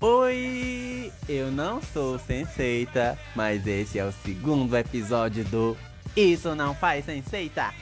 Oi, 0.00 1.12
eu 1.28 1.50
não 1.50 1.80
sou 1.80 2.18
Senseita, 2.18 3.18
mas 3.34 3.66
esse 3.66 3.98
é 3.98 4.04
o 4.04 4.12
segundo 4.12 4.76
episódio 4.76 5.44
do 5.44 5.76
Isso 6.16 6.54
Não 6.54 6.74
Faz 6.74 7.04
Senseita. 7.04 7.72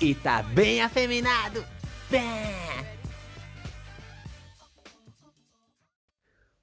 E 0.00 0.14
tá 0.14 0.42
bem 0.42 0.80
afeminado. 0.80 1.64
Bem. 2.10 2.22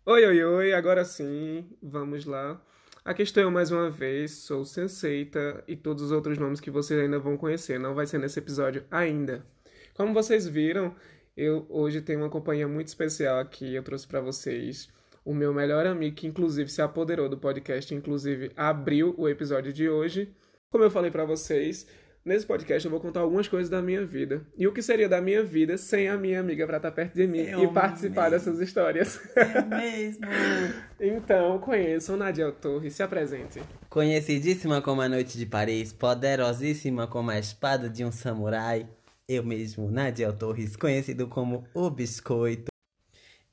Oi, 0.06 0.26
oi, 0.26 0.44
oi, 0.44 0.74
agora 0.74 1.06
sim, 1.06 1.70
vamos 1.82 2.26
lá. 2.26 2.60
Aqui 3.06 3.22
estou 3.22 3.44
eu 3.44 3.52
mais 3.52 3.72
uma 3.72 3.90
vez, 3.90 4.32
sou 4.32 4.66
Senseita 4.66 5.64
e 5.68 5.76
todos 5.76 6.06
os 6.06 6.12
outros 6.12 6.38
nomes 6.38 6.60
que 6.60 6.72
vocês 6.72 7.00
ainda 7.00 7.20
vão 7.20 7.38
conhecer, 7.38 7.80
não 7.80 7.94
vai 7.94 8.08
ser 8.08 8.18
nesse 8.18 8.40
episódio 8.40 8.84
ainda. 8.90 9.46
Como 9.94 10.14
vocês 10.14 10.48
viram, 10.48 10.96
eu 11.36 11.66
hoje 11.70 12.02
tenho 12.02 12.20
uma 12.20 12.30
companhia 12.30 12.68
muito 12.68 12.88
especial 12.88 13.40
aqui, 13.40 13.74
eu 13.74 13.84
trouxe 13.84 14.08
para 14.08 14.22
vocês 14.22 14.88
o 15.26 15.34
meu 15.34 15.54
melhor 15.54 15.86
amigo, 15.88 16.16
que 16.16 16.28
inclusive 16.28 16.70
se 16.70 16.82
apoderou 16.82 17.28
do 17.28 17.38
podcast, 17.38 17.94
inclusive 17.94 18.52
abriu 18.56 19.16
o 19.18 19.28
episódio 19.28 19.74
de 19.74 19.90
hoje. 19.90 20.32
Como 20.70 20.84
eu 20.84 20.92
falei 20.92 21.10
para 21.10 21.26
vocês, 21.26 21.88
nesse 22.24 22.46
podcast 22.46 22.86
eu 22.86 22.92
vou 22.92 23.00
contar 23.00 23.22
algumas 23.22 23.48
coisas 23.48 23.70
da 23.70 23.82
minha 23.82 24.06
vida. 24.06 24.46
E 24.56 24.68
o 24.68 24.72
que 24.72 24.84
seria 24.84 25.10
da 25.10 25.20
minha 25.20 25.44
vida 25.44 25.78
sem 25.78 26.08
a 26.08 26.16
minha 26.16 26.40
amiga 26.40 26.68
para 26.68 26.78
estar 26.78 26.92
perto 26.92 27.16
de 27.16 27.26
mim 27.26 27.40
Eu 27.40 27.64
e 27.64 27.68
participar 27.70 28.30
mesmo. 28.30 28.38
dessas 28.38 28.60
histórias. 28.60 29.20
É 29.36 29.62
mesmo. 29.64 30.26
então, 31.02 31.58
conheçam 31.58 32.16
Nadia 32.16 32.52
Torres, 32.52 32.94
se 32.94 33.02
apresente. 33.02 33.60
Conhecidíssima 33.90 34.80
como 34.80 35.02
a 35.02 35.10
Noite 35.10 35.40
de 35.40 35.46
Paris, 35.48 35.92
poderosíssima 35.92 37.08
como 37.08 37.32
a 37.32 37.40
espada 37.40 37.90
de 37.90 38.06
um 38.06 38.12
samurai, 38.12 38.88
eu 39.28 39.44
mesmo, 39.44 39.90
Nadiel 39.90 40.34
Torres, 40.38 40.76
conhecido 40.76 41.28
como 41.28 41.66
o 41.74 41.90
Biscoito. 41.90 42.68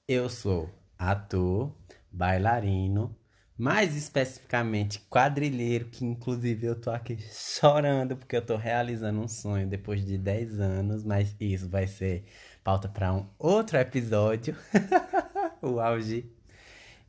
Eu 0.06 0.28
sou 0.28 0.68
ator, 0.98 1.74
bailarino, 2.10 3.16
mais 3.56 3.96
especificamente 3.96 5.01
quadrilheiro, 5.09 5.87
que 5.87 6.04
inclusive 6.04 6.66
eu 6.66 6.79
tô 6.79 6.90
aqui 6.90 7.16
chorando 7.32 8.16
porque 8.16 8.37
eu 8.37 8.45
tô 8.45 8.56
realizando 8.56 9.20
um 9.20 9.29
sonho 9.29 9.66
depois 9.66 10.04
de 10.04 10.18
10 10.18 10.60
anos, 10.60 11.04
mas 11.04 11.34
isso 11.40 11.68
vai 11.68 11.86
ser 11.86 12.24
pauta 12.62 12.88
para 12.88 13.14
um 13.14 13.26
outro 13.38 13.79
episódio. 13.79 14.54
o 15.62 15.80
auge. 15.80 16.30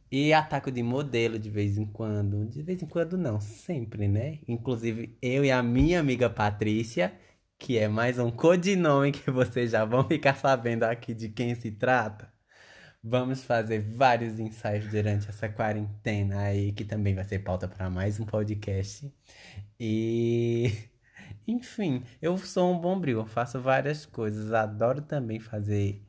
E 0.09 0.31
ataco 0.31 0.71
de 0.71 0.83
modelo 0.83 1.39
de 1.39 1.49
vez 1.49 1.77
em 1.77 1.85
quando. 1.85 2.45
De 2.45 2.61
vez 2.61 2.81
em 2.81 2.85
quando 2.85 3.17
não, 3.17 3.41
sempre, 3.41 4.07
né? 4.07 4.39
Inclusive 4.47 5.17
eu 5.21 5.43
e 5.43 5.51
a 5.51 5.61
minha 5.63 5.99
amiga 5.99 6.29
Patrícia, 6.29 7.11
que 7.57 7.77
é 7.77 7.87
mais 7.87 8.19
um 8.19 8.31
codinome 8.31 9.11
que 9.11 9.31
vocês 9.31 9.71
já 9.71 9.85
vão 9.85 10.03
ficar 10.07 10.35
sabendo 10.35 10.83
aqui 10.83 11.13
de 11.13 11.29
quem 11.29 11.55
se 11.55 11.71
trata. 11.71 12.31
Vamos 13.03 13.43
fazer 13.43 13.79
vários 13.79 14.39
ensaios 14.39 14.87
durante 14.87 15.29
essa 15.29 15.49
quarentena 15.49 16.39
aí, 16.43 16.71
que 16.71 16.85
também 16.85 17.13
vai 17.15 17.25
ser 17.25 17.39
pauta 17.39 17.67
para 17.67 17.89
mais 17.89 18.19
um 18.19 18.25
podcast. 18.25 19.13
E 19.79 20.71
enfim, 21.47 22.03
eu 22.21 22.37
sou 22.37 22.73
um 22.73 22.79
bombril, 22.79 23.19
eu 23.19 23.25
faço 23.25 23.59
várias 23.61 24.05
coisas, 24.05 24.53
adoro 24.53 25.01
também 25.01 25.39
fazer 25.39 26.01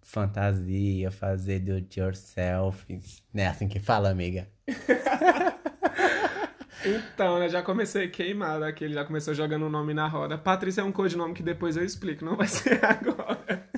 fantasia, 0.00 1.10
fazer 1.10 1.60
do 1.60 1.74
it 1.74 1.98
yourself. 2.00 2.86
Não 3.34 3.42
é 3.42 3.46
assim 3.48 3.68
que 3.68 3.80
fala, 3.80 4.10
amiga? 4.10 4.48
Então, 6.84 7.38
né, 7.38 7.48
já 7.48 7.62
comecei 7.62 8.08
queimado 8.08 8.64
aqui, 8.64 8.84
ele 8.84 8.94
já 8.94 9.04
começou 9.04 9.34
jogando 9.34 9.66
o 9.66 9.70
nome 9.70 9.92
na 9.92 10.06
roda. 10.06 10.38
Patrícia 10.38 10.80
é 10.80 10.84
um 10.84 10.92
codinome 10.92 11.34
que 11.34 11.42
depois 11.42 11.76
eu 11.76 11.84
explico, 11.84 12.24
não 12.24 12.36
vai 12.36 12.46
ser 12.48 12.84
agora. 12.84 13.68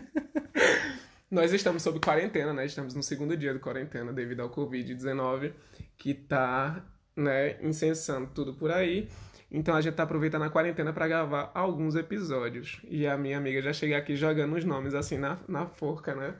Nós 1.30 1.52
estamos 1.52 1.82
sob 1.82 2.00
quarentena, 2.00 2.52
né? 2.52 2.66
Estamos 2.66 2.94
no 2.94 3.02
segundo 3.02 3.36
dia 3.36 3.52
de 3.52 3.60
quarentena 3.60 4.12
devido 4.12 4.40
ao 4.40 4.50
Covid-19, 4.50 5.52
que 5.96 6.12
tá, 6.12 6.84
né, 7.16 7.56
incensando 7.62 8.28
tudo 8.34 8.52
por 8.52 8.70
aí. 8.70 9.08
Então 9.50 9.74
a 9.74 9.80
gente 9.80 9.94
tá 9.94 10.02
aproveitando 10.02 10.42
a 10.42 10.50
quarentena 10.50 10.92
para 10.92 11.08
gravar 11.08 11.50
alguns 11.54 11.94
episódios. 11.94 12.80
E 12.88 13.06
a 13.06 13.16
minha 13.16 13.38
amiga 13.38 13.62
já 13.62 13.72
chega 13.72 13.96
aqui 13.96 14.14
jogando 14.14 14.56
os 14.56 14.64
nomes 14.64 14.94
assim 14.94 15.18
na, 15.18 15.38
na 15.48 15.66
forca, 15.66 16.14
né? 16.14 16.34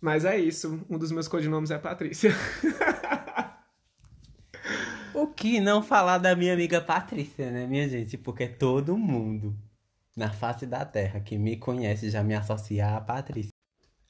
Mas 0.00 0.24
é 0.24 0.36
isso, 0.38 0.84
um 0.90 0.98
dos 0.98 1.10
meus 1.12 1.28
codinomes 1.28 1.70
é 1.70 1.78
Patrícia. 1.78 2.30
O 5.14 5.28
que 5.28 5.60
não 5.60 5.80
falar 5.80 6.18
da 6.18 6.34
minha 6.34 6.52
amiga 6.52 6.80
Patrícia, 6.80 7.48
né, 7.48 7.68
minha 7.68 7.88
gente? 7.88 8.18
Porque 8.18 8.48
todo 8.48 8.98
mundo 8.98 9.56
na 10.16 10.32
face 10.32 10.66
da 10.66 10.84
terra 10.84 11.20
que 11.20 11.38
me 11.38 11.56
conhece 11.56 12.10
já 12.10 12.20
me 12.20 12.34
associa 12.34 12.96
a 12.96 13.00
Patrícia. 13.00 13.52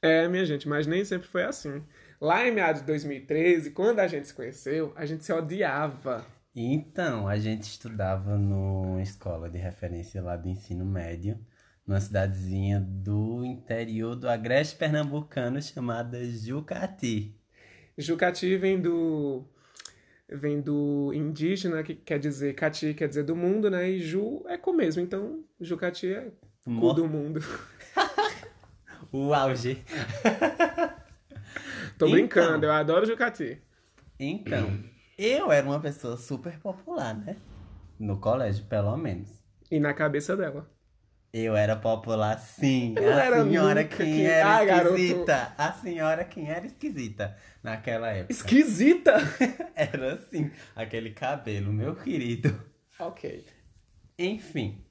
É, 0.01 0.27
minha 0.27 0.43
gente, 0.45 0.67
mas 0.67 0.87
nem 0.87 1.05
sempre 1.05 1.27
foi 1.27 1.43
assim. 1.43 1.83
Lá 2.19 2.47
em 2.47 2.51
meados 2.51 2.81
de 2.81 2.87
2013, 2.87 3.69
quando 3.69 3.99
a 3.99 4.07
gente 4.07 4.27
se 4.27 4.33
conheceu, 4.33 4.93
a 4.95 5.05
gente 5.05 5.23
se 5.23 5.31
odiava. 5.31 6.25
Então, 6.55 7.27
a 7.27 7.37
gente 7.37 7.63
estudava 7.63 8.35
numa 8.35 9.01
escola 9.01 9.47
de 9.47 9.59
referência 9.59 10.23
lá 10.23 10.35
do 10.35 10.47
ensino 10.49 10.85
médio, 10.85 11.37
numa 11.85 11.99
cidadezinha 11.99 12.79
do 12.79 13.45
interior 13.45 14.15
do 14.15 14.27
agreste 14.27 14.75
pernambucano 14.75 15.61
chamada 15.61 16.23
Jucati. 16.25 17.39
Jucati 17.95 18.57
vem 18.57 18.81
do 18.81 19.47
vem 20.29 20.61
do 20.61 21.11
indígena, 21.13 21.83
que 21.83 21.95
quer 21.95 22.19
dizer 22.19 22.53
cati, 22.55 22.93
quer 22.93 23.07
dizer 23.07 23.23
do 23.23 23.35
mundo, 23.35 23.69
né? 23.69 23.89
E 23.89 23.99
Ju 23.99 24.43
é 24.47 24.57
com 24.57 24.73
mesmo, 24.73 25.01
então 25.01 25.43
Jucati 25.59 26.13
é 26.13 26.31
cu 26.65 26.93
do 26.93 27.07
mundo. 27.07 27.39
O 29.11 29.33
auge. 29.33 29.81
Tô 31.97 32.05
Então. 32.05 32.11
brincando, 32.11 32.65
eu 32.65 32.71
adoro 32.71 33.05
Jucati. 33.05 33.61
Então, 34.19 34.83
eu 35.17 35.51
era 35.51 35.65
uma 35.65 35.79
pessoa 35.79 36.17
super 36.17 36.59
popular, 36.59 37.13
né? 37.15 37.37
No 37.97 38.19
colégio, 38.19 38.65
pelo 38.65 38.95
menos. 38.97 39.29
E 39.71 39.79
na 39.79 39.93
cabeça 39.93 40.35
dela. 40.35 40.69
Eu 41.37 41.53
era 41.53 41.75
popular, 41.75 42.39
sim. 42.39 42.95
Eu 42.97 43.11
a 43.11 43.43
senhora 43.43 43.83
quem 43.83 44.15
que- 44.19 44.25
era 44.25 44.55
Ah, 44.57 44.63
garoto. 44.63 44.95
esquisita. 44.95 45.53
A 45.57 45.73
senhora 45.73 46.23
quem 46.23 46.49
era 46.49 46.65
esquisita 46.65 47.35
naquela 47.61 48.09
época. 48.09 48.31
Esquisita! 48.31 49.15
Era 49.75 50.13
assim, 50.13 50.49
aquele 50.73 51.09
cabelo, 51.11 51.73
meu 51.73 51.93
querido. 51.93 52.57
ok. 52.97 53.45
Enfim. 54.17 54.81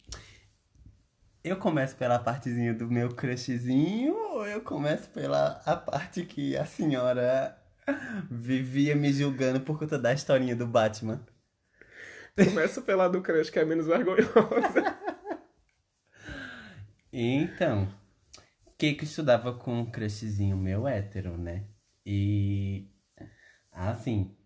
Eu 1.43 1.57
começo 1.57 1.97
pela 1.97 2.19
partezinha 2.19 2.75
do 2.75 2.91
meu 2.91 3.09
crushzinho 3.15 4.15
ou 4.15 4.47
eu 4.47 4.61
começo 4.61 5.09
pela 5.09 5.63
a 5.65 5.75
parte 5.77 6.25
que 6.27 6.55
a 6.59 6.67
senhora 6.67 7.57
vivia 8.31 8.95
me 8.95 9.11
julgando 9.15 9.61
por 9.61 9.79
conta 9.79 9.99
da 9.99 10.13
historinha 10.13 10.55
do 10.55 10.67
Batman? 10.67 11.25
Começa 12.37 12.83
pela 12.83 13.09
do 13.09 13.23
crush, 13.23 13.49
que 13.49 13.59
é 13.59 13.65
menos 13.65 13.87
vergonhosa. 13.87 14.95
Então, 17.17 17.89
Kiko 18.77 19.05
estudava 19.05 19.53
com 19.53 19.79
um 19.79 19.87
crushzinho 19.89 20.57
meu 20.57 20.89
hétero, 20.89 21.39
né? 21.39 21.65
E 22.05 22.89
assim, 23.71 24.37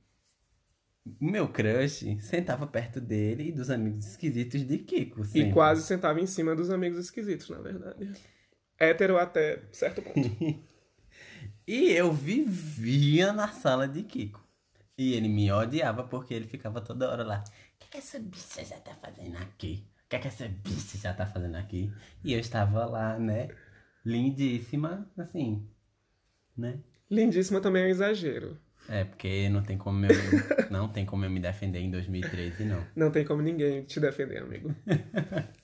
o 1.19 1.25
meu 1.25 1.49
crush 1.49 2.05
sentava 2.21 2.67
perto 2.67 3.01
dele 3.01 3.49
e 3.49 3.53
dos 3.53 3.71
amigos 3.71 4.07
esquisitos 4.07 4.67
de 4.67 4.79
Kiko. 4.81 5.23
E 5.23 5.25
sempre. 5.25 5.53
quase 5.55 5.83
sentava 5.83 6.21
em 6.21 6.27
cima 6.27 6.55
dos 6.55 6.69
amigos 6.69 6.99
esquisitos, 6.99 7.49
na 7.49 7.59
verdade. 7.59 8.13
Hétero 8.79 9.17
até 9.17 9.63
certo 9.73 10.03
ponto. 10.03 10.21
E 11.67 11.91
eu 11.91 12.11
vivia 12.11 13.31
na 13.31 13.49
sala 13.49 13.87
de 13.87 14.03
Kiko. 14.03 14.43
E 14.97 15.13
ele 15.13 15.29
me 15.29 15.53
odiava 15.53 16.03
porque 16.03 16.33
ele 16.33 16.47
ficava 16.47 16.81
toda 16.81 17.11
hora 17.11 17.23
lá. 17.23 17.45
O 17.45 17.79
que, 17.79 17.91
que 17.91 17.99
essa 17.99 18.19
bicha 18.19 18.65
já 18.65 18.81
tá 18.81 18.95
fazendo 18.95 19.37
aqui? 19.37 19.87
O 20.09 20.11
que, 20.11 20.19
que 20.21 20.29
essa 20.29 20.49
bicha 20.49 20.97
já 20.97 21.13
tá 21.13 21.27
fazendo 21.27 21.57
aqui? 21.57 21.93
E 22.25 22.33
eu 22.33 22.41
estava 22.41 22.87
lá, 22.87 23.19
né? 23.19 23.51
Lindíssima, 24.03 25.07
assim, 25.19 25.69
né? 26.57 26.79
Lindíssima 27.11 27.61
também 27.61 27.83
é 27.83 27.87
um 27.87 27.91
exagero. 27.91 28.59
É, 28.89 29.05
porque 29.05 29.51
não 29.51 29.63
tem 29.63 29.77
como 29.77 30.07
eu, 30.07 30.09
não 30.73 30.89
tem 30.89 31.05
como 31.05 31.27
eu 31.27 31.31
me 31.31 31.39
defender 31.39 31.81
em 31.81 31.91
2013, 31.91 32.65
não. 32.65 32.83
Não 32.97 33.11
tem 33.11 33.23
como 33.23 33.43
ninguém 33.43 33.85
te 33.85 34.01
defender, 34.01 34.43
amigo. 34.43 34.75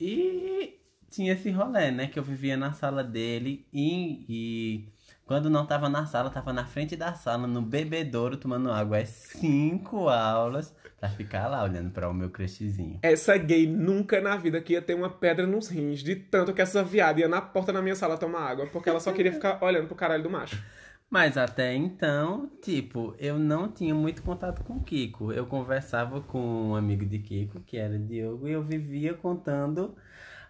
E 0.00 0.80
tinha 1.08 1.32
esse 1.32 1.50
rolê, 1.52 1.92
né? 1.92 2.08
Que 2.08 2.18
eu 2.18 2.22
vivia 2.24 2.56
na 2.56 2.72
sala 2.72 3.04
dele 3.04 3.64
e, 3.72 4.26
e 4.28 4.88
quando 5.26 5.48
não 5.48 5.64
tava 5.64 5.88
na 5.88 6.06
sala, 6.06 6.30
tava 6.30 6.52
na 6.52 6.64
frente 6.64 6.96
da 6.96 7.14
sala, 7.14 7.46
no 7.46 7.62
bebedouro, 7.62 8.36
tomando 8.36 8.70
água. 8.70 8.98
É 8.98 9.04
cinco 9.04 10.08
aulas 10.08 10.74
pra 11.00 11.08
ficar 11.08 11.48
lá 11.48 11.62
olhando 11.62 11.90
pra 11.90 12.08
o 12.08 12.14
meu 12.14 12.30
crushzinho. 12.30 12.98
Essa 13.02 13.36
gay 13.36 13.66
nunca 13.66 14.20
na 14.20 14.36
vida 14.36 14.60
que 14.60 14.74
ia 14.74 14.82
ter 14.82 14.94
uma 14.94 15.10
pedra 15.10 15.46
nos 15.46 15.68
rins, 15.68 16.00
de 16.00 16.16
tanto 16.16 16.52
que 16.52 16.60
essa 16.60 16.84
viada 16.84 17.20
ia 17.20 17.28
na 17.28 17.40
porta 17.40 17.72
da 17.72 17.80
minha 17.80 17.96
sala 17.96 18.18
tomar 18.18 18.50
água, 18.50 18.66
porque 18.66 18.88
ela 18.88 19.00
só 19.00 19.12
queria 19.12 19.32
ficar 19.32 19.62
olhando 19.62 19.86
pro 19.86 19.96
caralho 19.96 20.22
do 20.22 20.30
macho. 20.30 20.62
Mas 21.08 21.38
até 21.38 21.74
então, 21.74 22.50
tipo, 22.60 23.14
eu 23.18 23.38
não 23.38 23.70
tinha 23.70 23.94
muito 23.94 24.22
contato 24.22 24.64
com 24.64 24.74
o 24.74 24.82
Kiko. 24.82 25.32
Eu 25.32 25.46
conversava 25.46 26.20
com 26.20 26.70
um 26.70 26.74
amigo 26.74 27.06
de 27.06 27.18
Kiko, 27.18 27.60
que 27.60 27.76
era 27.76 27.98
Diogo, 27.98 28.48
e 28.48 28.52
eu 28.52 28.62
vivia 28.62 29.14
contando 29.14 29.94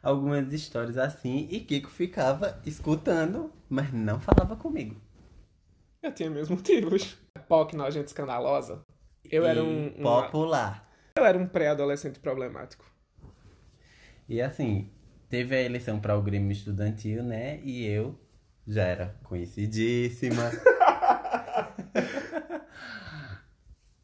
algumas 0.04 0.52
histórias 0.52 0.96
assim 0.98 1.48
e 1.50 1.60
Kiko 1.60 1.88
ficava 1.90 2.60
escutando, 2.66 3.50
mas 3.68 3.92
não 3.92 4.20
falava 4.20 4.54
comigo. 4.56 5.00
Eu 6.02 6.12
tinha 6.14 6.28
meus 6.30 6.48
motivos. 6.50 7.16
POC 7.48 7.74
nojenta 7.76 8.06
escandalosa. 8.06 8.82
Eu 9.24 9.44
era 9.46 9.60
E 9.60 9.62
um, 9.62 9.86
um- 9.98 10.02
popular. 10.02 10.88
eu 11.18 11.24
era 11.24 11.38
um 11.38 11.46
pré-adolescente 11.46 12.18
problemático. 12.20 12.84
E 14.28 14.40
assim, 14.42 14.90
teve 15.28 15.54
a 15.56 15.62
eleição 15.62 15.98
para 16.00 16.16
o 16.16 16.22
Grêmio 16.22 16.52
Estudantil, 16.52 17.22
né? 17.22 17.60
E 17.62 17.84
eu 17.86 18.18
já 18.66 18.82
era 18.84 19.14
conhecidíssima. 19.24 20.50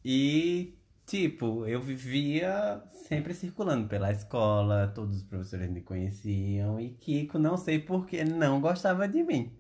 e, 0.05 0.75
tipo, 1.11 1.67
eu 1.67 1.81
vivia 1.81 2.81
sempre 2.93 3.35
circulando 3.35 3.89
pela 3.89 4.13
escola, 4.13 4.87
todos 4.95 5.17
os 5.17 5.23
professores 5.25 5.69
me 5.69 5.81
conheciam. 5.81 6.79
E 6.79 6.91
Kiko, 6.91 7.37
não 7.37 7.57
sei 7.57 7.81
por 7.81 8.07
que, 8.07 8.23
não 8.25 8.61
gostava 8.61 9.09
de 9.09 9.21
mim. 9.25 9.53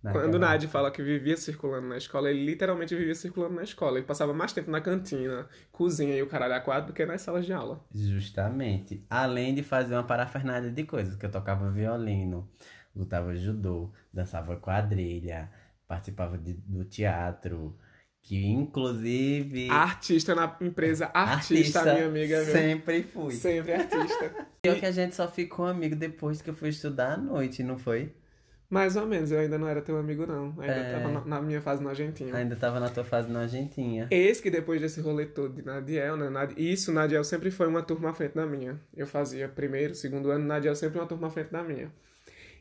Quando 0.00 0.16
o 0.16 0.18
Naquela 0.26 0.38
Nadi 0.38 0.66
fala 0.66 0.90
que 0.90 1.02
vivia 1.02 1.36
circulando 1.36 1.88
na 1.88 1.96
escola, 1.96 2.30
ele 2.30 2.44
literalmente 2.44 2.94
vivia 2.94 3.14
circulando 3.14 3.54
na 3.54 3.62
escola. 3.62 3.98
Ele 3.98 4.06
passava 4.06 4.32
mais 4.34 4.52
tempo 4.52 4.70
na 4.70 4.80
cantina, 4.80 5.46
cozinha 5.72 6.14
e 6.16 6.22
o 6.22 6.26
caralho 6.26 6.54
a 6.54 6.60
quatro 6.60 6.88
do 6.88 6.92
que 6.94 7.04
nas 7.06 7.22
salas 7.22 7.44
de 7.46 7.52
aula. 7.52 7.82
Justamente. 7.94 9.04
Além 9.08 9.54
de 9.54 9.62
fazer 9.62 9.94
uma 9.94 10.02
parafernália 10.04 10.70
de 10.70 10.84
coisas, 10.84 11.16
que 11.16 11.24
eu 11.24 11.30
tocava 11.30 11.70
violino, 11.70 12.48
lutava 12.94 13.34
judô, 13.34 13.90
dançava 14.12 14.56
quadrilha, 14.56 15.50
participava 15.88 16.36
de- 16.36 16.52
do 16.54 16.84
teatro, 16.84 17.74
que 18.24 18.42
inclusive 18.46 19.68
Artista 19.70 20.34
na 20.34 20.56
empresa, 20.60 21.10
artista, 21.12 21.84
minha 21.84 22.06
amiga, 22.06 22.42
sempre 22.44 23.02
fui. 23.02 23.32
Sempre 23.32 23.74
artista. 23.74 24.46
Pior 24.62 24.80
que 24.80 24.86
a 24.86 24.90
gente 24.90 25.14
só 25.14 25.28
ficou 25.28 25.66
amigo 25.66 25.94
depois 25.94 26.40
que 26.40 26.48
eu 26.48 26.54
fui 26.54 26.70
estudar 26.70 27.12
à 27.12 27.16
noite, 27.18 27.62
não 27.62 27.78
foi? 27.78 28.12
Mais 28.70 28.96
ou 28.96 29.06
menos, 29.06 29.30
eu 29.30 29.38
ainda 29.38 29.58
não 29.58 29.68
era 29.68 29.82
teu 29.82 29.98
amigo, 29.98 30.26
não. 30.26 30.54
Ainda 30.58 30.72
É. 30.72 30.92
tava 30.98 31.12
na, 31.12 31.24
na 31.26 31.42
minha 31.42 31.60
fase 31.60 31.82
nojentinha. 31.82 32.34
Ainda 32.34 32.56
tava 32.56 32.80
na 32.80 32.88
tua 32.88 33.04
fase 33.04 33.30
nojentinha. 33.30 34.08
Eis 34.10 34.40
que 34.40 34.50
depois 34.50 34.80
desse 34.80 35.02
rolê 35.02 35.26
todo 35.26 35.54
de 35.54 35.62
Nadiel, 35.62 36.16
né? 36.16 36.30
Nad... 36.30 36.52
Isso, 36.56 36.90
Nadiel 36.90 37.22
sempre 37.24 37.50
foi 37.50 37.68
uma 37.68 37.82
turma 37.82 38.10
à 38.10 38.14
frente 38.14 38.34
da 38.34 38.46
minha. 38.46 38.80
Eu 38.96 39.06
fazia 39.06 39.48
primeiro, 39.48 39.94
segundo 39.94 40.30
ano, 40.30 40.46
Nadiel 40.46 40.74
sempre 40.74 40.98
uma 40.98 41.06
turma 41.06 41.26
à 41.28 41.30
frente 41.30 41.52
da 41.52 41.62
minha. 41.62 41.92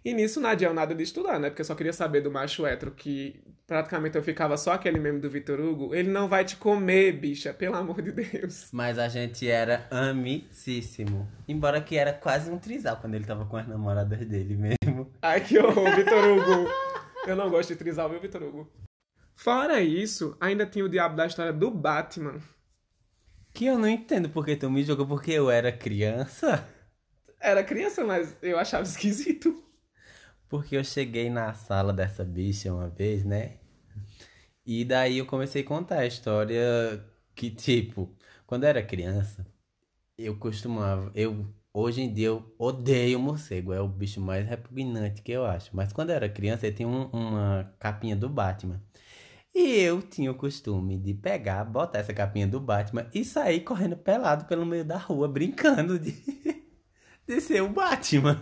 E 0.03 0.13
nisso, 0.13 0.41
Nadiel 0.41 0.73
nada 0.73 0.93
de 0.93 1.01
estudar, 1.01 1.39
né? 1.39 1.49
Porque 1.49 1.61
eu 1.61 1.65
só 1.65 1.73
queria 1.73 1.93
saber 1.93 2.19
do 2.19 2.29
macho 2.29 2.65
hétero, 2.65 2.91
que 2.91 3.41
praticamente 3.65 4.17
eu 4.17 4.23
ficava 4.23 4.57
só 4.57 4.73
aquele 4.73 4.99
meme 4.99 5.19
do 5.19 5.29
Vitor 5.29 5.59
Hugo. 5.59 5.93
Ele 5.93 6.09
não 6.09 6.27
vai 6.27 6.45
te 6.45 6.55
comer, 6.55 7.13
bicha, 7.13 7.53
pelo 7.53 7.75
amor 7.75 8.01
de 8.01 8.11
Deus. 8.11 8.69
Mas 8.71 8.99
a 8.99 9.07
gente 9.07 9.47
era 9.49 9.87
amicíssimo. 9.89 11.27
Embora 11.47 11.81
que 11.81 11.95
era 11.95 12.13
quase 12.13 12.49
um 12.51 12.57
trisal 12.57 12.97
quando 12.97 13.15
ele 13.15 13.25
tava 13.25 13.45
com 13.45 13.57
as 13.57 13.67
namoradas 13.67 14.25
dele 14.27 14.55
mesmo. 14.55 15.11
Ai, 15.21 15.41
que 15.41 15.57
horror, 15.57 15.95
Vitor 15.95 16.23
Hugo. 16.23 16.69
Eu 17.25 17.35
não 17.35 17.49
gosto 17.49 17.69
de 17.69 17.75
trisal, 17.77 18.09
viu, 18.09 18.19
Vitor 18.19 18.43
Hugo? 18.43 18.71
Fora 19.35 19.81
isso, 19.81 20.37
ainda 20.39 20.65
tinha 20.65 20.85
o 20.85 20.89
diabo 20.89 21.15
da 21.15 21.25
história 21.25 21.51
do 21.51 21.71
Batman. 21.71 22.39
Que 23.53 23.65
eu 23.65 23.77
não 23.77 23.87
entendo 23.87 24.29
porque 24.29 24.55
tu 24.55 24.69
me 24.69 24.83
jogou, 24.83 25.05
porque 25.05 25.31
eu 25.31 25.49
era 25.49 25.71
criança. 25.71 26.67
Era 27.39 27.63
criança, 27.63 28.03
mas 28.03 28.35
eu 28.41 28.57
achava 28.57 28.83
esquisito. 28.83 29.63
Porque 30.53 30.77
eu 30.77 30.83
cheguei 30.85 31.29
na 31.29 31.53
sala 31.53 31.91
dessa 31.91 32.23
bicha 32.23 32.73
uma 32.73 32.87
vez, 32.87 33.25
né? 33.25 33.57
E 34.65 34.85
daí 34.85 35.17
eu 35.17 35.25
comecei 35.25 35.61
a 35.63 35.65
contar 35.65 35.99
a 35.99 36.05
história 36.05 37.03
que, 37.35 37.49
tipo, 37.51 38.15
quando 38.45 38.63
eu 38.63 38.69
era 38.69 38.83
criança, 38.83 39.45
eu 40.17 40.37
costumava. 40.37 41.11
Eu, 41.15 41.47
hoje 41.73 42.01
em 42.03 42.13
dia, 42.13 42.27
eu 42.29 42.55
odeio 42.59 43.19
morcego. 43.19 43.73
É 43.73 43.81
o 43.81 43.87
bicho 43.87 44.21
mais 44.21 44.47
repugnante 44.47 45.21
que 45.23 45.31
eu 45.33 45.45
acho. 45.45 45.75
Mas 45.75 45.93
quando 45.93 46.11
eu 46.11 46.17
era 46.17 46.29
criança, 46.29 46.67
eu 46.67 46.75
tinha 46.75 46.89
um- 46.89 47.07
uma 47.11 47.73
capinha 47.79 48.15
do 48.15 48.29
Batman. 48.29 48.81
E 49.55 49.79
eu 49.81 50.01
tinha 50.01 50.31
o 50.31 50.35
costume 50.35 50.97
de 50.99 51.13
pegar, 51.15 51.65
botar 51.65 51.99
essa 51.99 52.13
capinha 52.13 52.47
do 52.47 52.59
Batman 52.61 53.07
e 53.13 53.25
sair 53.25 53.61
correndo 53.61 53.97
pelado 53.97 54.45
pelo 54.45 54.65
meio 54.65 54.85
da 54.85 54.97
rua, 54.97 55.27
brincando 55.27 55.99
de, 55.99 56.13
de 57.27 57.41
ser 57.41 57.61
o 57.63 57.69
Batman. 57.69 58.41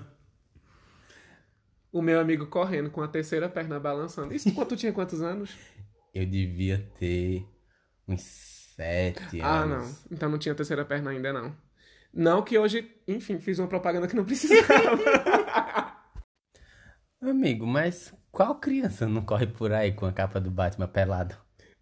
O 1.92 2.02
meu 2.02 2.20
amigo 2.20 2.48
correndo 2.48 2.90
com 2.90 3.02
a 3.02 3.08
terceira 3.08 3.50
perna 3.50 3.80
balançando. 3.80 4.34
Isso 4.34 4.54
quando 4.54 4.70
tu 4.70 4.78
tinha 4.78 4.94
quantos 4.94 5.22
anos? 5.22 5.56
Eu 6.14 6.26
devia 6.26 6.90
ter 7.00 7.46
uns 8.08 8.22
sete 8.22 9.42
Ah, 9.42 9.66
não. 9.66 9.78
anos. 9.78 10.06
Então 10.12 10.30
não 10.30 10.38
tinha 10.38 10.54
terceira 10.56 10.84
perna 10.86 11.12
ainda, 11.12 11.32
não. 11.32 11.56
Não 12.14 12.42
que 12.44 12.58
hoje, 12.58 12.90
enfim, 13.08 13.40
fiz 13.40 13.58
uma 13.60 13.68
propaganda 13.68 14.08
que 14.08 14.16
não 14.16 14.26
precisava. 14.26 14.98
Amigo, 17.22 17.66
mas 17.68 18.14
qual 18.32 18.60
criança 18.60 19.08
não 19.08 19.24
corre 19.24 19.48
por 19.48 19.72
aí 19.72 19.94
com 19.94 20.06
a 20.06 20.12
capa 20.12 20.40
do 20.42 20.50
Batman 20.52 20.88
pelado? 20.88 21.36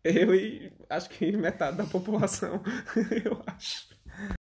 Eu 0.03 0.35
e 0.35 0.71
acho 0.89 1.09
que 1.09 1.31
metade 1.35 1.77
da 1.77 1.85
população, 1.85 2.61
eu 3.25 3.41
acho. 3.47 3.87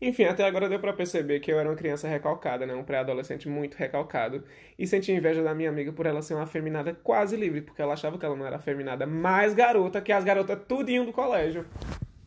Enfim, 0.01 0.25
até 0.25 0.45
agora 0.45 0.69
deu 0.69 0.79
pra 0.79 0.93
perceber 0.93 1.41
que 1.41 1.51
eu 1.51 1.59
era 1.59 1.69
uma 1.69 1.77
criança 1.77 2.09
recalcada, 2.09 2.67
né? 2.67 2.75
Um 2.75 2.85
pré-adolescente 2.85 3.49
muito 3.49 3.77
recalcado. 3.77 4.45
E 4.79 4.87
senti 4.87 5.13
inveja 5.13 5.43
da 5.43 5.55
minha 5.55 5.69
amiga 5.69 5.93
por 5.93 6.07
ela 6.07 6.23
ser 6.23 6.35
uma 6.35 6.45
afeminada 6.45 6.95
quase 6.95 7.37
livre, 7.37 7.63
porque 7.63 7.83
ela 7.83 7.95
achava 7.95 8.19
que 8.19 8.25
ela 8.25 8.37
não 8.37 8.47
era 8.47 8.57
afeminada, 8.57 9.07
mais 9.07 9.55
garota 9.55 10.01
que 10.01 10.13
as 10.13 10.25
garotas 10.25 10.59
tudinho 10.67 11.05
do 11.05 11.13
colégio. 11.13 11.67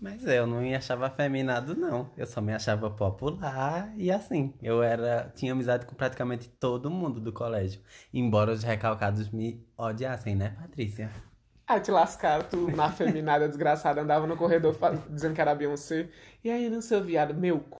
Mas 0.01 0.25
eu 0.25 0.47
não 0.47 0.61
me 0.61 0.73
achava 0.73 1.05
afeminado, 1.05 1.75
não. 1.75 2.09
Eu 2.17 2.25
só 2.25 2.41
me 2.41 2.51
achava 2.51 2.89
popular 2.89 3.93
e 3.95 4.09
assim. 4.09 4.51
Eu 4.59 4.81
era. 4.81 5.31
Tinha 5.35 5.51
amizade 5.51 5.85
com 5.85 5.93
praticamente 5.93 6.49
todo 6.49 6.89
mundo 6.89 7.19
do 7.19 7.31
colégio. 7.31 7.79
Embora 8.11 8.51
os 8.51 8.63
recalcados 8.63 9.29
me 9.29 9.63
odiassem, 9.77 10.35
né, 10.35 10.55
Patrícia? 10.59 11.11
Aí 11.71 11.79
te 11.79 11.89
lascaram, 11.89 12.43
tu 12.49 12.69
na 12.75 12.87
afeminada 12.87 13.47
desgraçada 13.47 14.01
andava 14.01 14.27
no 14.27 14.35
corredor 14.35 14.75
dizendo 15.09 15.33
que 15.33 15.39
era 15.39 15.55
Beyoncé. 15.55 16.09
E 16.43 16.51
aí, 16.51 16.69
não 16.69 16.81
seu 16.81 17.01
viado, 17.01 17.33
meu 17.33 17.61
cu. 17.61 17.77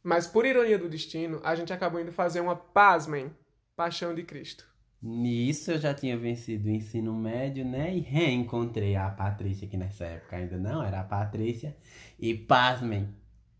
Mas 0.00 0.28
por 0.28 0.46
ironia 0.46 0.78
do 0.78 0.88
destino, 0.88 1.40
a 1.42 1.56
gente 1.56 1.72
acabou 1.72 2.00
indo 2.00 2.12
fazer 2.12 2.40
uma, 2.40 2.54
pasmem, 2.54 3.32
Paixão 3.74 4.14
de 4.14 4.22
Cristo. 4.22 4.64
Nisso 5.02 5.72
eu 5.72 5.78
já 5.78 5.92
tinha 5.92 6.16
vencido 6.16 6.68
o 6.68 6.70
ensino 6.70 7.12
médio, 7.16 7.64
né? 7.64 7.92
E 7.92 7.98
reencontrei 7.98 8.94
a 8.94 9.10
Patrícia, 9.10 9.66
que 9.66 9.76
nessa 9.76 10.04
época 10.04 10.36
ainda 10.36 10.56
não 10.56 10.80
era 10.80 11.00
a 11.00 11.04
Patrícia. 11.04 11.76
E 12.20 12.32
pasmem, 12.34 13.08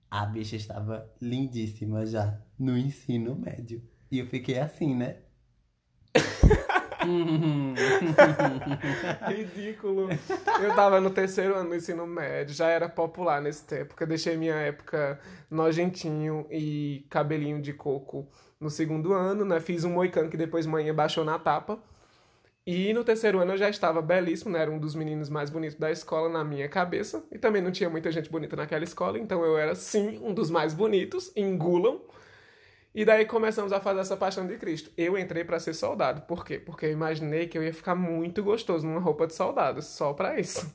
a 0.09 0.25
bicha 0.25 0.55
estava 0.55 1.13
lindíssima 1.21 2.07
já 2.07 2.41
no 2.57 2.79
ensino 2.79 3.35
médio. 3.35 3.83
E 4.13 4.21
eu 4.21 4.27
fiquei 4.29 4.61
assim, 4.61 4.95
né? 4.95 5.17
Ridículo. 9.29 10.09
Eu 10.63 10.75
tava 10.75 11.01
no 11.01 11.11
terceiro 11.11 11.55
ano 11.55 11.71
do 11.71 11.77
ensino 11.77 12.07
médio, 12.07 12.55
já 12.55 12.69
era 12.69 12.89
popular 12.89 13.41
nesse 13.41 13.65
tempo, 13.65 13.89
porque 13.89 14.05
eu 14.05 14.09
deixei 14.09 14.37
minha 14.37 14.55
época 14.55 15.19
nojentinho 15.51 16.47
e 16.51 17.05
cabelinho 17.11 17.61
de 17.61 17.73
coco 17.73 18.29
no 18.61 18.71
segundo 18.71 19.13
ano, 19.13 19.45
né? 19.45 19.61
Fiz 19.61 19.85
um 19.85 19.91
moicano 19.91 20.31
que 20.31 20.37
depois 20.37 20.67
mãe 20.67 20.93
baixou 20.95 21.25
na 21.25 21.39
tapa. 21.39 21.79
E 22.65 22.93
no 22.93 23.03
terceiro 23.03 23.41
ano 23.41 23.55
eu 23.55 23.59
já 23.59 23.69
estava 23.69 24.01
belíssimo, 24.01 24.53
né? 24.53 24.61
Era 24.61 24.71
um 24.71 24.79
dos 24.79 24.95
meninos 24.95 25.29
mais 25.29 25.51
bonitos 25.51 25.77
da 25.77 25.91
escola 25.91 26.29
na 26.29 26.45
minha 26.45 26.69
cabeça. 26.69 27.25
E 27.33 27.39
também 27.39 27.61
não 27.61 27.73
tinha 27.73 27.91
muita 27.91 28.13
gente 28.13 28.31
bonita 28.31 28.55
naquela 28.55 28.85
escola, 28.85 29.19
então 29.19 29.45
eu 29.45 29.59
era 29.59 29.75
sim 29.75 30.21
um 30.23 30.33
dos 30.33 30.49
mais 30.49 30.73
bonitos, 30.73 31.33
engulam. 31.37 32.01
E 32.95 33.05
daí 33.05 33.25
começamos 33.25 33.73
a 33.73 33.81
fazer 33.81 34.01
essa 34.01 34.17
paixão 34.17 34.47
de 34.47 34.57
Cristo. 34.59 34.91
Eu 34.99 35.17
entrei 35.17 35.45
pra 35.45 35.59
ser 35.59 35.73
soldado. 35.73 36.23
Por 36.23 36.45
quê? 36.45 36.59
Porque 36.59 36.87
eu 36.87 36.93
imaginei 36.93 37.47
que 37.47 37.57
eu 37.57 37.65
ia 37.65 37.73
ficar 37.73 37.95
muito 37.95 38.43
gostoso 38.43 38.87
numa 38.87 39.01
roupa 39.01 39.27
de 39.27 39.35
soldado, 39.35 39.81
só 39.81 40.13
pra 40.13 40.39
isso. 40.39 40.75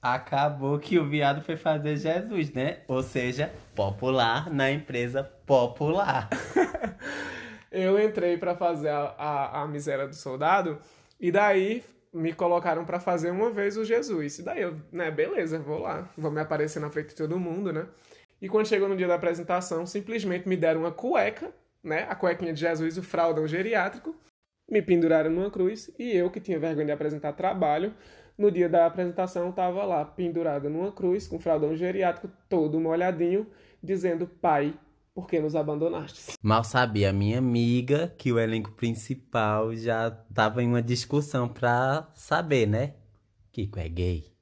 Acabou 0.00 0.78
que 0.78 0.98
o 0.98 1.08
viado 1.08 1.42
foi 1.42 1.56
fazer 1.56 1.96
Jesus, 1.96 2.52
né? 2.52 2.80
Ou 2.88 3.02
seja, 3.02 3.52
popular 3.74 4.50
na 4.50 4.70
empresa 4.70 5.22
popular. 5.46 6.28
Eu 7.70 7.98
entrei 7.98 8.36
pra 8.36 8.54
fazer 8.54 8.90
a, 8.90 9.14
a, 9.16 9.62
a 9.62 9.66
miséria 9.66 10.06
do 10.06 10.14
soldado 10.14 10.78
e 11.18 11.32
daí 11.32 11.82
me 12.12 12.32
colocaram 12.34 12.84
pra 12.84 13.00
fazer 13.00 13.30
uma 13.30 13.50
vez 13.50 13.78
o 13.78 13.84
Jesus. 13.84 14.38
E 14.38 14.42
daí 14.42 14.60
eu, 14.60 14.76
né, 14.92 15.10
beleza, 15.10 15.58
vou 15.58 15.78
lá, 15.78 16.06
vou 16.18 16.30
me 16.30 16.40
aparecer 16.40 16.80
na 16.80 16.90
frente 16.90 17.08
de 17.10 17.14
todo 17.14 17.38
mundo, 17.38 17.72
né? 17.72 17.86
E 18.42 18.48
quando 18.48 18.66
chegou 18.66 18.88
no 18.88 18.96
dia 18.96 19.06
da 19.06 19.14
apresentação, 19.14 19.86
simplesmente 19.86 20.48
me 20.48 20.56
deram 20.56 20.80
uma 20.80 20.90
cueca, 20.90 21.54
né? 21.80 22.08
A 22.10 22.16
cuequinha 22.16 22.52
de 22.52 22.58
Jesus, 22.58 22.98
o 22.98 23.02
fraldão 23.02 23.46
geriátrico. 23.46 24.16
Me 24.68 24.82
penduraram 24.82 25.30
numa 25.30 25.48
cruz 25.48 25.94
e 25.96 26.10
eu, 26.10 26.28
que 26.28 26.40
tinha 26.40 26.58
vergonha 26.58 26.86
de 26.86 26.92
apresentar 26.92 27.34
trabalho, 27.34 27.94
no 28.36 28.50
dia 28.50 28.68
da 28.68 28.86
apresentação 28.86 29.50
estava 29.50 29.84
lá, 29.84 30.04
pendurada 30.04 30.68
numa 30.68 30.90
cruz, 30.90 31.28
com 31.28 31.36
o 31.36 31.38
fraldão 31.38 31.76
geriátrico 31.76 32.28
todo 32.48 32.80
molhadinho, 32.80 33.46
dizendo: 33.80 34.26
Pai, 34.26 34.74
por 35.14 35.28
que 35.28 35.38
nos 35.38 35.54
abandonaste? 35.54 36.32
Mal 36.42 36.64
sabia 36.64 37.10
a 37.10 37.12
minha 37.12 37.38
amiga 37.38 38.12
que 38.18 38.32
o 38.32 38.40
elenco 38.40 38.72
principal 38.72 39.76
já 39.76 40.10
tava 40.10 40.62
em 40.62 40.66
uma 40.66 40.82
discussão 40.82 41.48
pra 41.48 42.10
saber, 42.14 42.66
né? 42.66 42.94
Kiko 43.52 43.78
é 43.78 43.88
gay. 43.88 44.32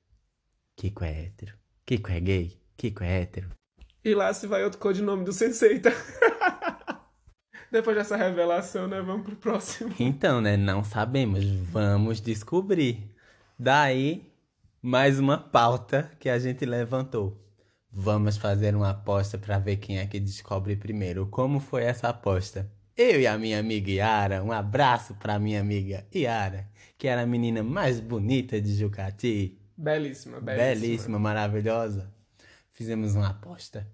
Kiko 0.77 1.05
é 1.05 1.25
hétero. 1.25 1.55
Kiko 1.85 2.11
é 2.11 2.21
gay. 2.21 2.61
Kiko 2.77 3.05
é 3.05 3.23
hétero. 3.23 3.60
E 4.05 4.15
lá 4.15 4.33
se 4.33 4.47
vai 4.47 4.65
outro 4.65 4.79
codinome 4.79 5.25
do 5.25 5.33
Senseita. 5.33 5.93
Depois 7.71 7.97
dessa 7.97 8.17
revelação, 8.17 8.89
né? 8.89 9.01
Vamos 9.01 9.25
pro 9.25 9.37
próximo. 9.37 9.95
Então, 10.01 10.41
né? 10.41 10.57
Não 10.57 10.83
sabemos. 10.83 11.45
Vamos 11.45 12.21
descobrir. 12.21 13.15
Daí, 13.59 14.33
mais 14.83 15.21
uma 15.21 15.39
pauta 15.39 16.11
que 16.19 16.29
a 16.29 16.39
gente 16.39 16.65
levantou. 16.65 17.39
Vamos 17.93 18.37
fazer 18.37 18.75
uma 18.75 18.91
aposta 18.91 19.37
para 19.37 19.59
ver 19.59 19.77
quem 19.77 19.99
é 19.99 20.07
que 20.07 20.19
descobre 20.19 20.77
primeiro. 20.77 21.27
Como 21.27 21.61
foi 21.61 21.85
essa 21.85 22.09
aposta? 22.09 22.71
Eu 22.97 23.21
e 23.21 23.27
a 23.27 23.39
minha 23.39 23.59
amiga 23.59 23.91
Yara, 23.91 24.43
um 24.43 24.53
abraço 24.53 25.15
para 25.15 25.39
minha 25.39 25.61
amiga 25.61 26.07
Yara, 26.15 26.69
que 26.99 27.07
era 27.07 27.23
a 27.23 27.27
menina 27.27 27.63
mais 27.63 28.01
bonita 28.01 28.61
de 28.61 28.75
Jucati. 28.75 29.59
Belíssima, 29.77 30.41
belíssima. 30.41 30.75
Belíssima, 30.75 31.19
maravilhosa. 31.19 32.20
Fizemos 32.81 33.15
uma 33.15 33.29
aposta 33.29 33.87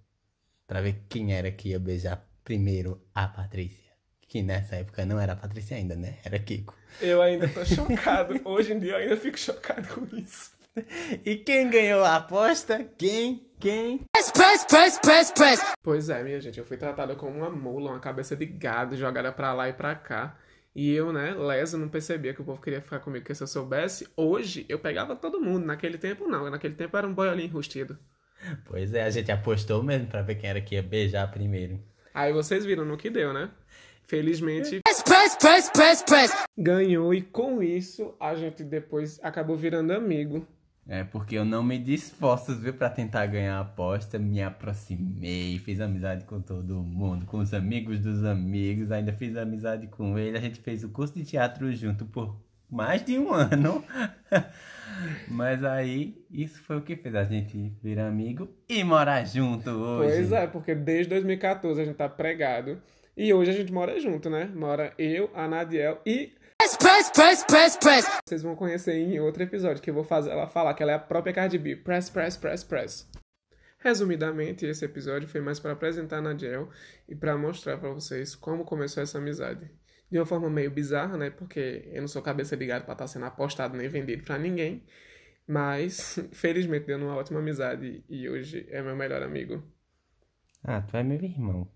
para 0.64 0.80
ver 0.80 1.02
quem 1.08 1.34
era 1.34 1.50
que 1.50 1.70
ia 1.70 1.78
beijar 1.80 2.24
primeiro 2.44 3.04
a 3.12 3.26
Patrícia. 3.26 3.90
Que 4.20 4.44
nessa 4.44 4.76
época 4.76 5.04
não 5.04 5.18
era 5.18 5.32
a 5.32 5.36
Patrícia 5.36 5.76
ainda, 5.76 5.96
né? 5.96 6.18
Era 6.24 6.38
Kiko. 6.38 6.72
Eu 7.00 7.20
ainda 7.20 7.48
tô 7.48 7.64
chocado. 7.66 8.40
Hoje 8.44 8.74
em 8.74 8.78
dia 8.78 8.92
eu 8.92 8.98
ainda 8.98 9.16
fico 9.16 9.36
chocado 9.36 9.88
com 9.88 10.16
isso. 10.16 10.52
E 11.24 11.34
quem 11.34 11.68
ganhou 11.68 12.04
a 12.04 12.14
aposta? 12.14 12.84
Quem? 12.96 13.50
Quem? 13.58 14.02
Press, 14.12 14.30
press, 14.30 14.64
press, 14.66 14.98
press, 15.00 15.30
press. 15.32 15.60
Pois 15.82 16.08
é, 16.08 16.22
minha 16.22 16.40
gente, 16.40 16.60
eu 16.60 16.64
fui 16.64 16.76
tratada 16.76 17.16
como 17.16 17.38
uma 17.38 17.50
mula, 17.50 17.90
uma 17.90 17.98
cabeça 17.98 18.36
de 18.36 18.46
gado, 18.46 18.96
jogada 18.96 19.32
pra 19.32 19.52
lá 19.52 19.68
e 19.68 19.72
pra 19.72 19.96
cá. 19.96 20.38
E 20.72 20.92
eu, 20.92 21.12
né, 21.12 21.34
lesa, 21.34 21.76
não 21.76 21.88
percebia 21.88 22.32
que 22.32 22.40
o 22.40 22.44
povo 22.44 22.62
queria 22.62 22.80
ficar 22.80 23.00
comigo, 23.00 23.24
porque 23.24 23.34
se 23.34 23.42
eu 23.42 23.48
soubesse, 23.48 24.06
hoje 24.16 24.64
eu 24.68 24.78
pegava 24.78 25.16
todo 25.16 25.40
mundo. 25.40 25.66
Naquele 25.66 25.98
tempo, 25.98 26.28
não. 26.28 26.48
Naquele 26.48 26.76
tempo 26.76 26.96
era 26.96 27.04
um 27.04 27.12
boiolinho 27.12 27.48
enrustido. 27.48 27.98
Pois 28.64 28.92
é, 28.94 29.04
a 29.04 29.10
gente 29.10 29.30
apostou 29.32 29.82
mesmo 29.82 30.06
pra 30.06 30.22
ver 30.22 30.36
quem 30.36 30.50
era 30.50 30.60
que 30.60 30.74
ia 30.74 30.82
beijar 30.82 31.30
primeiro. 31.30 31.80
Aí 32.14 32.32
vocês 32.32 32.64
viram 32.64 32.84
no 32.84 32.96
que 32.96 33.10
deu, 33.10 33.32
né? 33.32 33.50
Felizmente 34.04 34.80
Press, 34.84 35.02
press, 35.02 35.36
press, 35.36 35.70
press, 35.70 36.02
press. 36.02 36.46
ganhou 36.56 37.12
e 37.12 37.22
com 37.22 37.60
isso 37.60 38.14
a 38.20 38.34
gente 38.36 38.62
depois 38.62 39.18
acabou 39.22 39.56
virando 39.56 39.92
amigo. 39.92 40.46
É, 40.88 41.02
porque 41.02 41.36
eu 41.36 41.44
não 41.44 41.64
me 41.64 41.76
esforços, 41.92 42.60
viu, 42.60 42.72
pra 42.72 42.88
tentar 42.88 43.26
ganhar 43.26 43.56
a 43.56 43.60
aposta. 43.60 44.20
Me 44.20 44.40
aproximei, 44.40 45.58
fiz 45.58 45.80
amizade 45.80 46.24
com 46.24 46.40
todo 46.40 46.80
mundo, 46.80 47.26
com 47.26 47.38
os 47.38 47.52
amigos 47.52 47.98
dos 47.98 48.24
amigos, 48.24 48.92
ainda 48.92 49.12
fiz 49.12 49.36
amizade 49.36 49.88
com 49.88 50.16
ele. 50.16 50.38
A 50.38 50.40
gente 50.40 50.60
fez 50.60 50.84
o 50.84 50.88
curso 50.88 51.14
de 51.14 51.24
teatro 51.24 51.72
junto 51.74 52.04
por 52.06 52.36
mais 52.70 53.04
de 53.04 53.18
um 53.18 53.32
ano. 53.32 53.84
Mas 55.28 55.62
aí, 55.64 56.24
isso 56.30 56.62
foi 56.62 56.76
o 56.76 56.82
que 56.82 56.96
fez 56.96 57.14
a 57.14 57.24
gente 57.24 57.72
virar 57.82 58.08
amigo 58.08 58.48
e 58.68 58.82
morar 58.84 59.24
junto 59.24 59.70
hoje. 59.70 60.12
Pois 60.12 60.32
é, 60.32 60.46
porque 60.46 60.74
desde 60.74 61.10
2014 61.10 61.80
a 61.80 61.84
gente 61.84 61.96
tá 61.96 62.08
pregado. 62.08 62.80
E 63.16 63.32
hoje 63.32 63.50
a 63.50 63.54
gente 63.54 63.72
mora 63.72 63.98
junto, 63.98 64.28
né? 64.28 64.50
Mora 64.54 64.92
eu, 64.98 65.30
a 65.34 65.48
Nadiel 65.48 66.00
e 66.04 66.32
Press, 66.58 66.76
press, 66.78 67.10
press, 67.10 67.44
press, 67.44 67.76
press. 67.76 68.06
vocês 68.26 68.42
vão 68.42 68.56
conhecer 68.56 68.94
em 68.94 69.20
outro 69.20 69.42
episódio 69.42 69.82
que 69.82 69.90
eu 69.90 69.94
vou 69.94 70.04
fazer 70.04 70.30
ela 70.30 70.46
falar 70.46 70.74
que 70.74 70.82
ela 70.82 70.92
é 70.92 70.94
a 70.96 70.98
própria 70.98 71.32
Cardi 71.32 71.58
B. 71.58 71.76
Press, 71.76 72.10
press, 72.10 72.36
press, 72.36 72.64
press. 72.64 73.08
Resumidamente, 73.78 74.66
esse 74.66 74.84
episódio 74.84 75.28
foi 75.28 75.40
mais 75.40 75.60
para 75.60 75.72
apresentar 75.72 76.18
a 76.18 76.22
Nadiel 76.22 76.68
e 77.08 77.14
para 77.14 77.36
mostrar 77.36 77.78
para 77.78 77.90
vocês 77.90 78.34
como 78.34 78.64
começou 78.64 79.02
essa 79.02 79.18
amizade. 79.18 79.70
De 80.10 80.18
uma 80.18 80.26
forma 80.26 80.48
meio 80.48 80.70
bizarra, 80.70 81.16
né? 81.16 81.30
Porque 81.30 81.88
eu 81.92 82.00
não 82.00 82.08
sou 82.08 82.22
cabeça 82.22 82.56
gato 82.56 82.84
para 82.84 82.92
estar 82.92 83.06
sendo 83.08 83.24
apostado 83.26 83.76
nem 83.76 83.88
vendido 83.88 84.24
para 84.24 84.38
ninguém. 84.38 84.84
Mas, 85.46 86.18
felizmente, 86.32 86.86
deu 86.86 86.98
uma 86.98 87.16
ótima 87.16 87.40
amizade 87.40 88.04
e 88.08 88.28
hoje 88.28 88.66
é 88.70 88.82
meu 88.82 88.96
melhor 88.96 89.22
amigo. 89.22 89.62
Ah, 90.62 90.80
tu 90.82 90.96
é 90.96 91.02
meu 91.02 91.22
irmão. 91.22 91.68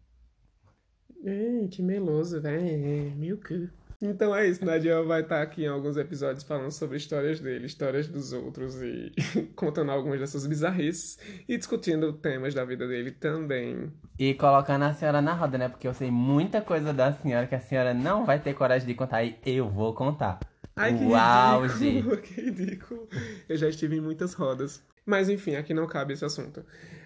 Ei, 1.25 1.69
que 1.69 1.83
meloso, 1.83 2.41
velho. 2.41 3.17
Meu 3.17 3.39
cu. 3.39 3.69
Então 4.03 4.35
é 4.35 4.49
isso, 4.49 4.65
Nadia 4.65 5.03
vai 5.03 5.21
estar 5.21 5.43
aqui 5.43 5.65
em 5.65 5.67
alguns 5.67 5.99
episódios 5.99 6.43
falando 6.43 6.71
sobre 6.71 6.97
histórias 6.97 7.39
dele, 7.39 7.67
histórias 7.67 8.09
dos 8.09 8.33
outros 8.33 8.81
e 8.81 9.13
contando 9.55 9.93
algumas 9.93 10.19
dessas 10.19 10.47
bizarrices 10.47 11.19
e 11.47 11.59
discutindo 11.59 12.11
temas 12.15 12.55
da 12.55 12.65
vida 12.65 12.89
dele 12.89 13.11
também. 13.11 13.93
E 14.19 14.33
colocando 14.33 14.85
a 14.85 14.95
senhora 14.95 15.21
na 15.21 15.35
roda, 15.35 15.59
né? 15.59 15.69
Porque 15.69 15.87
eu 15.87 15.93
sei 15.93 16.11
muita 16.11 16.63
coisa 16.63 16.95
da 16.95 17.13
senhora 17.13 17.47
que 17.47 17.55
a 17.55 17.61
senhora 17.61 17.93
não 17.93 18.25
vai 18.25 18.41
ter 18.41 18.55
coragem 18.55 18.89
de 18.89 18.95
contar 18.95 19.23
e 19.23 19.37
eu 19.45 19.69
vou 19.69 19.93
contar. 19.93 20.41
Ai, 20.75 20.97
que 20.97 21.13
auge. 21.13 21.85
ridículo, 21.85 22.17
que 22.23 22.41
ridículo. 22.41 23.09
Eu 23.47 23.57
já 23.59 23.69
estive 23.69 23.97
em 23.97 24.01
muitas 24.01 24.33
rodas. 24.33 24.83
Mas 25.05 25.29
enfim, 25.29 25.57
aqui 25.57 25.75
não 25.75 25.87
cabe 25.87 26.15
esse 26.15 26.25
assunto. 26.25 26.65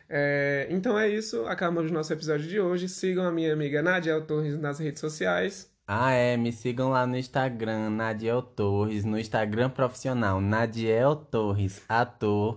É, 0.09 0.69
então 0.71 0.97
é 0.97 1.09
isso, 1.09 1.45
acabamos 1.47 1.91
o 1.91 1.95
nosso 1.95 2.13
episódio 2.13 2.47
de 2.47 2.61
hoje. 2.61 2.89
Sigam 2.89 3.25
a 3.25 3.33
minha 3.33 3.53
amiga 3.53 3.83
Nadia 3.83 4.21
Torres 4.21 4.57
nas 4.57 4.79
redes 4.79 5.01
sociais. 5.01 5.74
Ah, 5.87 6.13
é, 6.13 6.35
me 6.35 6.51
sigam 6.51 6.89
lá 6.89 7.07
no 7.07 7.15
Instagram, 7.15 7.91
Nadiel 7.91 8.41
Torres, 8.41 9.05
no 9.05 9.19
Instagram 9.19 9.69
profissional, 9.69 10.41
Nadiel 10.41 11.15
Torres, 11.15 11.83
ator. 11.87 12.57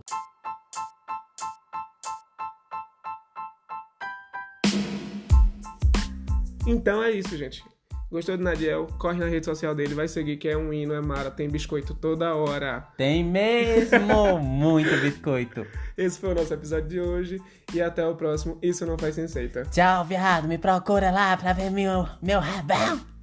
Então 6.65 7.03
é 7.03 7.11
isso, 7.11 7.35
gente. 7.35 7.61
Gostou 8.09 8.37
do 8.37 8.43
Nadiel? 8.45 8.87
Corre 8.97 9.19
na 9.19 9.25
rede 9.25 9.45
social 9.45 9.75
dele, 9.75 9.93
vai 9.93 10.07
seguir 10.07 10.37
que 10.37 10.47
é 10.47 10.55
um 10.55 10.71
hino, 10.71 10.93
é 10.93 11.01
mara, 11.01 11.29
tem 11.29 11.49
biscoito 11.49 11.93
toda 11.93 12.33
hora. 12.33 12.87
Tem 12.95 13.25
mesmo 13.25 14.39
muito 14.39 14.89
biscoito. 15.01 15.67
Esse 15.97 16.17
foi 16.17 16.31
o 16.31 16.35
nosso 16.35 16.53
episódio 16.53 16.87
de 16.87 17.01
hoje 17.01 17.41
e 17.73 17.81
até 17.81 18.07
o 18.07 18.15
próximo. 18.15 18.57
Isso 18.61 18.85
não 18.85 18.97
faz 18.97 19.15
sem 19.15 19.27
seita. 19.27 19.65
Tchau, 19.65 20.05
viado, 20.05 20.47
me 20.47 20.57
procura 20.57 21.11
lá 21.11 21.35
pra 21.35 21.51
ver 21.51 21.69
meu, 21.69 22.07
meu 22.21 22.39
rabão. 22.39 23.16